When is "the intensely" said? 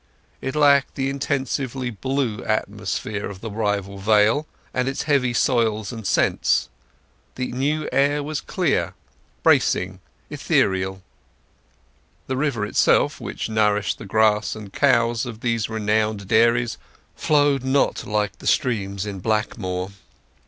0.95-1.91